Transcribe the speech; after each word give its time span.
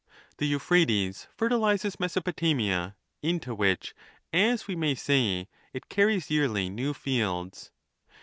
The 0.39 0.47
Euphrates 0.47 1.27
fertilizes 1.37 1.99
Mesopotamia, 1.99 2.95
into 3.21 3.53
which, 3.53 3.93
as 4.33 4.67
we 4.67 4.75
may 4.75 4.95
say, 4.95 5.47
it 5.73 5.89
car 5.89 6.07
ries 6.07 6.31
yearly 6.31 6.69
new 6.69 6.95
fields.' 6.95 7.69